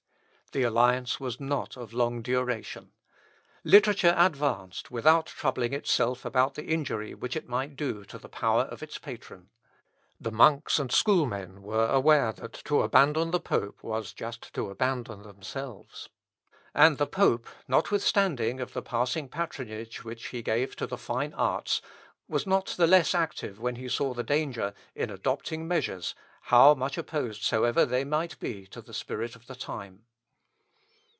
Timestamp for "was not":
1.17-1.77, 22.27-22.65